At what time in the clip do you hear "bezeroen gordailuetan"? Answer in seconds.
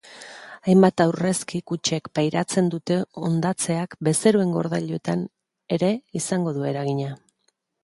4.09-5.23